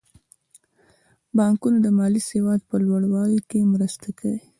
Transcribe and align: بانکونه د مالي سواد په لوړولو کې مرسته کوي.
بانکونه 1.35 1.77
د 1.81 1.87
مالي 1.97 2.21
سواد 2.29 2.61
په 2.69 2.75
لوړولو 2.85 3.39
کې 3.49 3.59
مرسته 3.73 4.07
کوي. 4.19 4.39